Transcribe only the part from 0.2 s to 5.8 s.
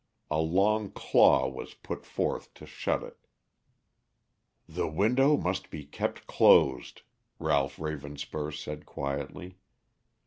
A long claw was put forth to shut it. "The window must